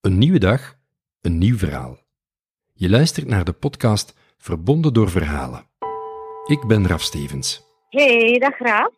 [0.00, 0.74] Een nieuwe dag,
[1.20, 1.98] een nieuw verhaal.
[2.72, 5.66] Je luistert naar de podcast Verbonden door Verhalen.
[6.46, 7.62] Ik ben Raf Stevens.
[7.88, 8.92] Hey, dag Raaf.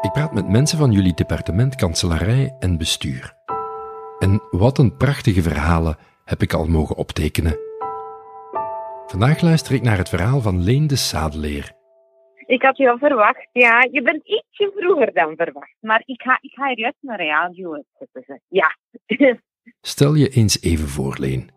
[0.00, 3.34] Ik praat met mensen van jullie departement kanselarij en bestuur.
[4.18, 7.58] En wat een prachtige verhalen heb ik al mogen optekenen.
[9.06, 11.72] Vandaag luister ik naar het verhaal van Leen de Sadeleer.
[12.46, 13.48] Ik had je al verwacht.
[13.52, 15.76] Ja, je bent ietsje vroeger dan verwacht.
[15.80, 18.40] Maar ik ga, ik ga er juist naar radio zetten.
[18.48, 18.76] Ja.
[19.80, 21.50] Stel je eens even voor, Leen.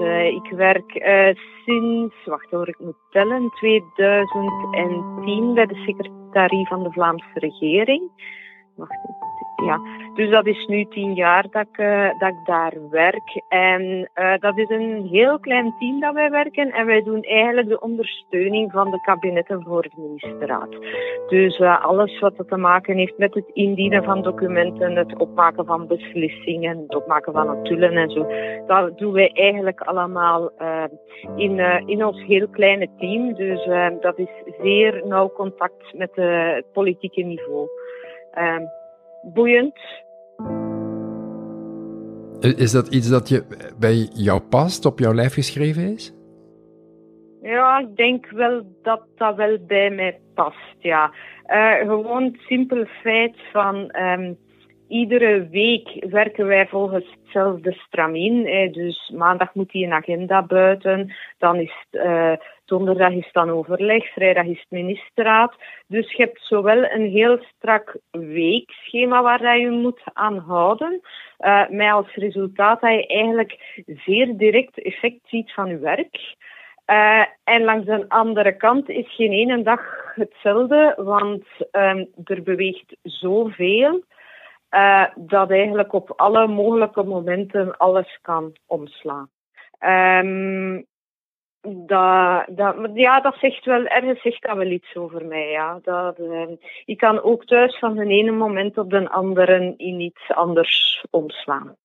[0.00, 6.82] Eh, ik werk eh, sinds, wacht hoor, ik moet tellen, 2010 bij de secretarie van
[6.82, 8.10] de Vlaamse regering.
[8.76, 8.98] Wacht,
[9.64, 9.80] ja.
[10.14, 13.42] Dus dat is nu tien jaar dat ik, uh, dat ik daar werk.
[13.48, 16.70] En uh, dat is een heel klein team dat wij werken.
[16.70, 20.70] En wij doen eigenlijk de ondersteuning van de kabinetten voor de ministerraad.
[21.28, 25.86] Dus uh, alles wat te maken heeft met het indienen van documenten, het opmaken van
[25.86, 28.26] beslissingen, het opmaken van notulen en zo.
[28.66, 30.50] Dat doen wij eigenlijk allemaal
[31.36, 33.34] in, in ons heel kleine team.
[33.34, 33.64] Dus
[34.00, 34.28] dat is
[34.62, 37.68] zeer nauw contact met het politieke niveau.
[38.38, 38.56] Uh,
[39.22, 39.78] boeiend.
[42.40, 43.44] Is dat iets dat je
[43.78, 46.14] bij jou past, op jouw lijf geschreven is?
[47.42, 51.12] Ja, ik denk wel dat dat wel bij mij past, ja.
[51.46, 53.96] Uh, gewoon het simpele feit van...
[53.96, 54.38] Um,
[54.90, 58.46] iedere week werken wij volgens hetzelfde stramien.
[58.46, 61.14] Eh, dus maandag moet die een agenda buiten.
[61.38, 62.32] Dan is het, uh,
[62.64, 64.12] donderdag is dan overleg.
[64.12, 65.54] Vrijdag is het ministerraad.
[65.86, 71.00] Dus je hebt zowel een heel strak weekschema waar je moet aan houden.
[71.38, 76.36] Uh, met als resultaat dat je eigenlijk zeer direct effect ziet van je werk.
[76.86, 79.80] Uh, en langs de andere kant is geen ene dag
[80.14, 84.04] hetzelfde, want um, er beweegt zoveel.
[84.70, 89.30] Uh, dat eigenlijk op alle mogelijke momenten alles kan omslaan.
[90.24, 90.86] Um,
[91.62, 95.50] dat, dat, ja, dat zegt wel, ergens zegt dat wel iets over mij.
[95.50, 95.78] Ja.
[95.82, 96.46] Dat, uh,
[96.84, 101.76] ik kan ook thuis van de ene moment op de andere in iets anders omslaan.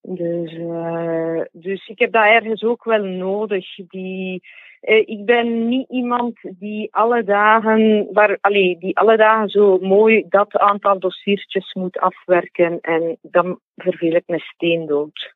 [0.00, 3.74] Dus, uh, dus ik heb dat ergens ook wel nodig.
[3.74, 4.42] Die,
[4.84, 10.56] ik ben niet iemand die alle dagen, waar, allee, die alle dagen zo mooi dat
[10.56, 15.34] aantal dossiertjes moet afwerken en dan verveel ik me steendood.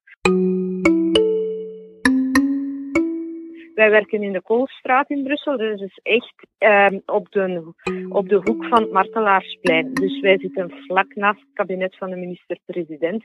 [3.74, 7.72] Wij werken in de Koolstraat in Brussel, dus het is echt uh, op, de,
[8.08, 9.94] op de hoek van het Martelaarsplein.
[9.94, 13.24] Dus wij zitten vlak naast het kabinet van de minister-president.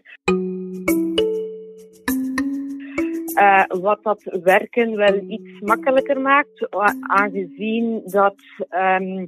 [3.36, 6.68] Uh, wat dat werken wel iets makkelijker maakt,
[7.02, 8.36] aangezien dat
[8.70, 9.26] um,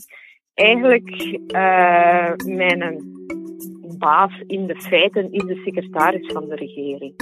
[0.53, 3.03] eigenlijk uh, mijn
[3.97, 7.13] baas in de feiten is de secretaris van de regering.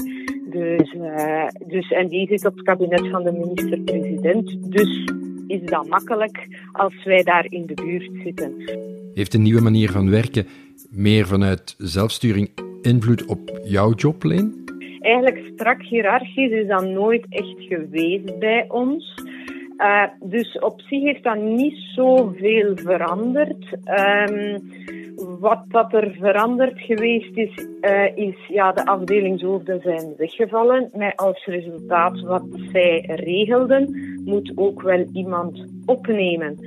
[0.51, 4.71] Dus, uh, dus, en die zit op het kabinet van de minister-president.
[4.71, 5.11] Dus
[5.47, 8.53] is dat makkelijk als wij daar in de buurt zitten.
[9.13, 10.47] Heeft een nieuwe manier van werken
[10.89, 12.50] meer vanuit zelfsturing
[12.81, 14.62] invloed op jouw job, Leen?
[15.03, 19.13] Eigenlijk strak hiërarchisch is dat nooit echt geweest bij ons.
[19.77, 23.77] Uh, dus op zich heeft dat niet zoveel veranderd.
[24.29, 24.61] Um,
[25.39, 30.89] wat dat er veranderd geweest is, uh, is ja, de afdelingshoofden zijn weggevallen.
[30.93, 36.57] Met als resultaat wat zij regelden, moet ook wel iemand opnemen.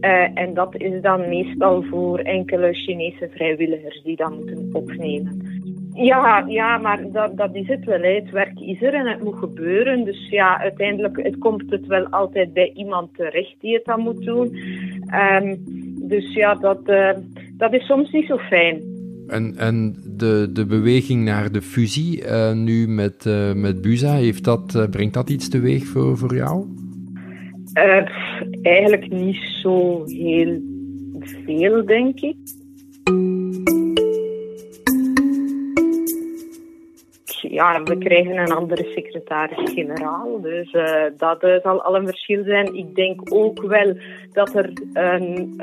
[0.00, 5.41] Uh, en dat is dan meestal voor enkele Chinese vrijwilligers die dat moeten opnemen.
[5.94, 8.00] Ja, ja maar dat, dat is het wel.
[8.00, 8.14] Hè.
[8.14, 10.04] Het werk is er en het moet gebeuren.
[10.04, 14.24] Dus ja, uiteindelijk het komt het wel altijd bij iemand terecht die het dan moet
[14.24, 14.56] doen.
[15.14, 15.58] Um,
[16.08, 17.10] dus ja, dat, uh,
[17.56, 18.80] dat is soms niet zo fijn.
[19.28, 24.44] En, en de, de beweging naar de fusie uh, nu met, uh, met Buza, heeft
[24.44, 26.66] dat, brengt dat iets teweeg voor, voor jou?
[28.62, 30.60] eigenlijk niet zo heel
[31.44, 32.36] veel, denk ik.
[37.52, 40.40] Ja, we krijgen een andere secretaris-generaal.
[40.40, 42.74] Dus uh, dat uh, zal al een verschil zijn.
[42.74, 43.96] Ik denk ook wel
[44.32, 45.54] dat er um,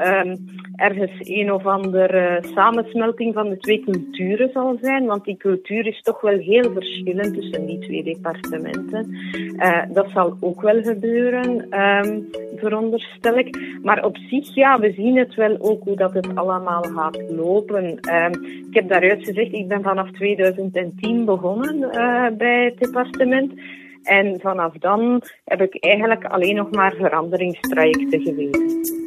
[0.75, 5.05] ergens een of andere samensmelting van de twee culturen zal zijn.
[5.05, 9.15] Want die cultuur is toch wel heel verschillend tussen die twee departementen.
[9.55, 13.77] Uh, dat zal ook wel gebeuren, um, veronderstel ik.
[13.81, 17.85] Maar op zich, ja, we zien het wel ook hoe dat het allemaal gaat lopen.
[17.85, 23.53] Um, ik heb daaruit gezegd, ik ben vanaf 2010 begonnen uh, bij het departement.
[24.03, 28.97] En vanaf dan heb ik eigenlijk alleen nog maar veranderingstrajecten geweten.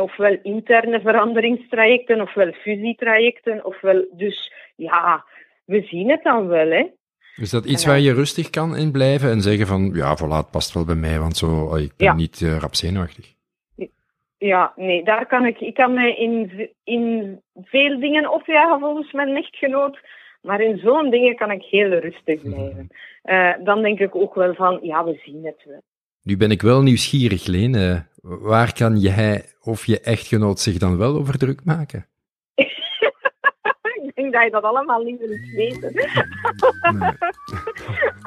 [0.00, 4.06] ofwel interne veranderingstrajecten, ofwel fusietrajecten, ofwel...
[4.12, 5.24] Dus ja,
[5.64, 6.86] we zien het dan wel, hè.
[7.40, 10.50] Is dat iets waar je rustig kan in blijven en zeggen van, ja, voilà, het
[10.50, 13.34] past wel bij mij, want zo, ik ben niet uh, rap zenuwachtig?
[14.38, 19.36] Ja, nee, daar kan ik, ik kan mij in, in veel dingen opjagen volgens mijn
[19.36, 19.98] echtgenoot,
[20.42, 22.88] maar in zo'n dingen kan ik heel rustig blijven.
[23.24, 25.82] Uh, dan denk ik ook wel van, ja, we zien het wel.
[26.22, 27.74] Nu ben ik wel nieuwsgierig, Leen.
[27.74, 32.06] Uh, waar kan jij of je echtgenoot zich dan wel over druk maken?
[34.30, 35.92] Denk dat je dat allemaal niet wil weten.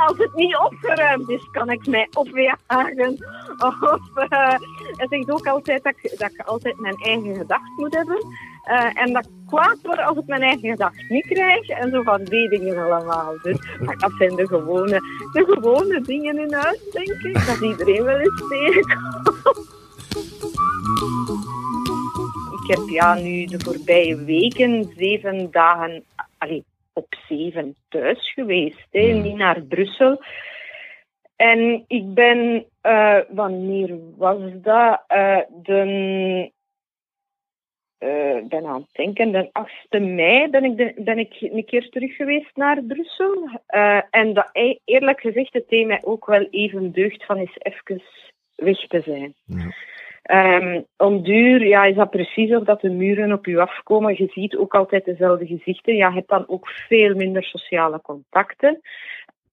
[0.05, 3.25] Als het niet opgeruimd is, kan ik mij opjagen.
[3.57, 3.81] Of,
[4.15, 8.25] uh, hij zegt ook altijd dat ik, dat ik altijd mijn eigen gedacht moet hebben.
[8.69, 11.69] Uh, en dat ik kwaad word als ik mijn eigen gedacht niet krijg.
[11.69, 13.33] En zo van die dingen allemaal.
[13.41, 13.57] Dus
[13.97, 14.99] dat zijn de gewone,
[15.31, 17.45] de gewone dingen in huis, denk ik.
[17.45, 19.80] Dat iedereen wel eens tegenkomt
[22.61, 26.03] ik heb ja, nu de voorbije weken zeven dagen
[26.37, 26.63] allee,
[26.93, 28.87] op zeven thuis geweest.
[28.91, 29.21] Hè, hmm.
[29.21, 30.21] niet naar Brussel.
[31.35, 35.03] En ik ben, uh, wanneer was dat?
[35.13, 36.51] Uh, de,
[37.99, 41.89] uh, ben aan het denken, de 8e mei ben ik, de, ben ik een keer
[41.89, 43.49] terug geweest naar Brussel.
[44.09, 44.49] en dat,
[44.85, 48.01] eerlijk gezegd, het deed mij ook wel even deugd van eens even
[48.55, 49.33] weg te zijn.
[49.45, 49.73] Ja.
[50.33, 54.15] Um, om duur ja, is dat precies of dat de muren op je afkomen.
[54.17, 55.95] Je ziet ook altijd dezelfde gezichten.
[55.95, 58.81] Ja, je hebt dan ook veel minder sociale contacten.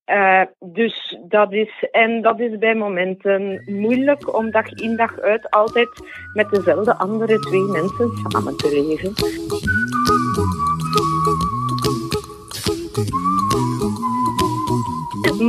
[0.05, 5.49] Uh, dus dat is, en dat is bij momenten moeilijk om dag in dag uit
[5.49, 5.89] altijd
[6.33, 9.13] met dezelfde andere twee mensen samen te leven.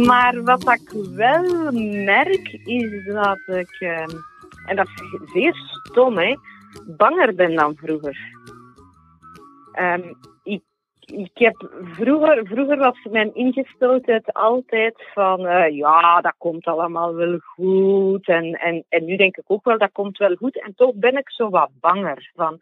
[0.07, 1.73] Maar wat ik wel
[2.05, 3.81] merk is dat ik.
[3.81, 4.05] Uh,
[4.71, 6.37] en dat is zeer stom, hè,
[6.87, 8.19] banger ben dan vroeger.
[9.81, 10.17] Um,
[11.13, 17.39] ik, heb vroeger, vroeger was mijn ingesteldheid altijd van uh, ja, dat komt allemaal wel
[17.39, 18.29] goed.
[18.29, 20.63] En, en, en nu denk ik ook wel, dat komt wel goed.
[20.63, 22.59] En toch ben ik zo wat banger van.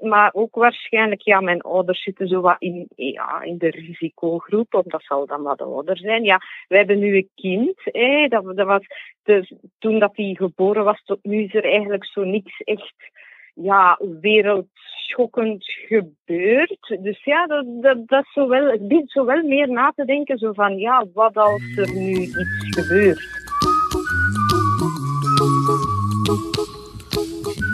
[0.00, 4.84] Maar ook waarschijnlijk, ja, mijn ouders zitten zo wat in, ja, in de risicogroep, of
[4.84, 6.24] dat zal dan wat ouder zijn.
[6.24, 7.80] Ja, wij hebben nu een kind.
[7.84, 8.86] Hè, dat, dat was,
[9.22, 12.94] dus, toen dat hij geboren was, tot nu is er eigenlijk zo niks echt
[13.56, 16.98] ja, wereldschokkend gebeurd.
[17.00, 20.38] Dus ja, dat, dat, dat zo wel, het biedt zo wel meer na te denken,
[20.38, 22.36] zo van ja, wat als er nu iets
[22.68, 23.34] gebeurt.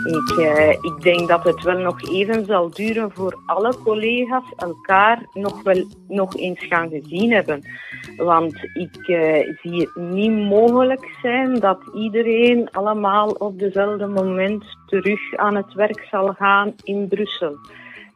[0.03, 5.25] Ik, uh, ik denk dat het wel nog even zal duren voor alle collega's elkaar
[5.33, 7.61] nog wel nog eens gaan gezien hebben.
[8.17, 15.35] Want ik uh, zie het niet mogelijk zijn dat iedereen allemaal op dezelfde moment terug
[15.35, 17.57] aan het werk zal gaan in Brussel.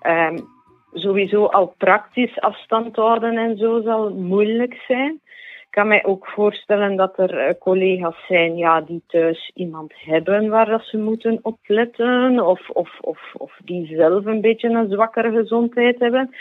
[0.07, 0.47] Um,
[0.93, 5.21] sowieso al praktisch afstand houden en zo zal moeilijk zijn
[5.69, 10.65] kan mij ook voorstellen dat er uh, collega's zijn ja, die thuis iemand hebben waar
[10.65, 15.99] dat ze moeten opletten, of, of, of, of die zelf een beetje een zwakkere gezondheid
[15.99, 16.35] hebben,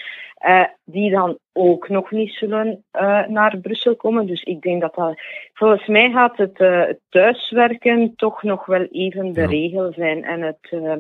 [0.49, 4.27] uh, die dan ook nog niet zullen uh, naar Brussel komen.
[4.27, 5.21] Dus ik denk dat dat,
[5.55, 10.99] volgens mij gaat het, thuiswerken toch nog wel even de regel zijn en, het, ja.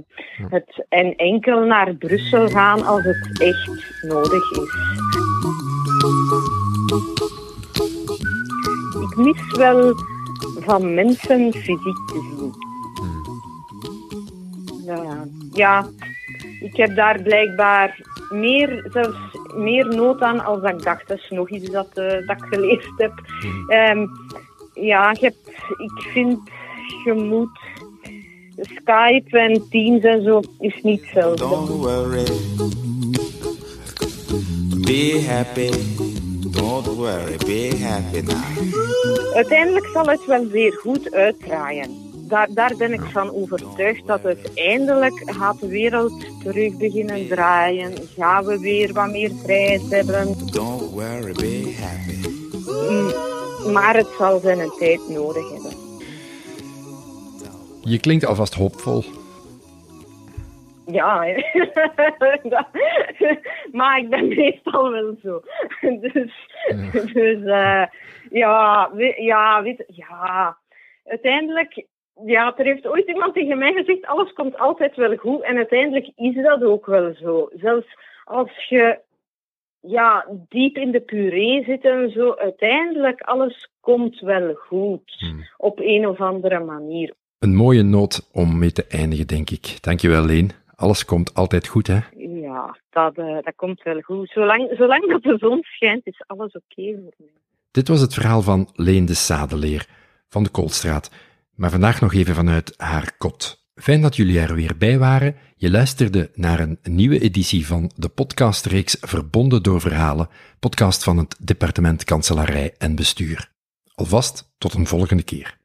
[0.49, 5.15] het, en enkel naar Brussel gaan als het echt nodig is
[9.17, 9.95] ik mis wel
[10.61, 12.55] van mensen fysiek te zien.
[14.85, 15.87] Ja, ja,
[16.61, 19.19] ik heb daar blijkbaar meer, zelfs
[19.55, 21.09] meer nood aan als ik dacht.
[21.09, 23.13] Dat is nog iets dat, uh, dat ik geleerd heb.
[23.69, 24.09] Um,
[24.75, 26.39] ja, je hebt, ik vind,
[27.05, 27.59] je moet
[28.57, 31.49] Skype en Teams en zo is niet hetzelfde.
[31.49, 32.25] Don't worry.
[34.85, 36.06] Be happy.
[36.57, 39.35] Don't worry, be happy now.
[39.35, 41.91] Uiteindelijk zal het wel weer goed uitdraaien.
[42.29, 47.93] Daar, daar ben ik van overtuigd dat uiteindelijk gaat de wereld terug beginnen draaien.
[48.17, 50.35] Gaan we weer wat meer vrijheid hebben.
[50.51, 52.35] Don't worry, be happy.
[53.73, 55.73] Maar het zal zijn tijd nodig hebben.
[57.81, 59.05] Je klinkt alvast hoopvol.
[60.87, 61.23] Ja,
[63.79, 65.43] maar ik ben meestal wel zo.
[66.13, 66.91] Dus, ja.
[67.13, 67.85] dus uh,
[68.31, 70.59] ja, ja, weet, ja,
[71.05, 71.87] uiteindelijk,
[72.25, 75.43] ja, er heeft ooit iemand tegen mij gezegd, alles komt altijd wel goed.
[75.43, 77.49] En uiteindelijk is dat ook wel zo.
[77.55, 77.87] Zelfs
[78.25, 78.99] als je
[79.81, 85.15] ja, diep in de puree zit en zo, uiteindelijk alles komt wel goed.
[85.19, 85.45] Hmm.
[85.57, 87.15] Op een of andere manier.
[87.39, 89.77] Een mooie noot om mee te eindigen, denk ik.
[89.81, 90.65] Dankjewel, Leen.
[90.77, 92.01] Alles komt altijd goed, hè?
[92.17, 94.31] Ja, dat, uh, dat komt wel goed.
[94.31, 97.29] Zolang, zolang dat de zon schijnt, is alles oké voor mij.
[97.71, 99.87] Dit was het verhaal van Leen de Sadeleer
[100.29, 101.11] van de Koolstraat.
[101.55, 103.65] Maar vandaag nog even vanuit haar kot.
[103.75, 105.37] Fijn dat jullie er weer bij waren.
[105.57, 110.29] Je luisterde naar een nieuwe editie van de podcastreeks Verbonden door Verhalen,
[110.59, 113.51] podcast van het Departement Kanselarij en Bestuur.
[113.95, 115.59] Alvast tot een volgende keer.